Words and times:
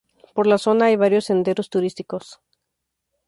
Por 0.33 0.47
la 0.47 0.57
zona 0.57 0.85
hay 0.87 0.95
varios 0.95 1.25
senderos 1.25 1.69
turísticos 1.69 2.41